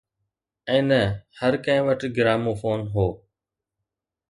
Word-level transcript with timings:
۽ 0.75 0.79
نه 0.91 1.01
هر 1.41 1.53
ڪنهن 1.67 1.83
وٽ 1.89 2.01
گراموفون 2.17 2.79
هو. 2.95 3.07